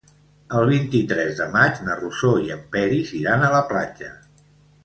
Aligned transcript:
El 0.59 0.63
vint-i-tres 0.69 1.35
de 1.41 1.47
maig 1.57 1.83
na 1.89 1.99
Rosó 2.01 2.33
i 2.47 2.49
en 2.59 2.65
Peris 2.77 3.15
iran 3.23 3.47
a 3.51 3.55
la 3.59 3.65
platja. 3.75 4.11